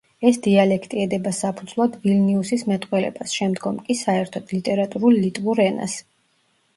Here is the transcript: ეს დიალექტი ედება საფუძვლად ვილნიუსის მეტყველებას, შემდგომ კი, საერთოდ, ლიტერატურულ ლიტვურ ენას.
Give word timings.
ეს 0.27 0.37
დიალექტი 0.45 1.01
ედება 1.01 1.33
საფუძვლად 1.39 1.97
ვილნიუსის 2.05 2.63
მეტყველებას, 2.71 3.35
შემდგომ 3.41 3.77
კი, 3.83 3.97
საერთოდ, 3.99 4.55
ლიტერატურულ 4.57 5.19
ლიტვურ 5.27 5.63
ენას. 5.67 5.99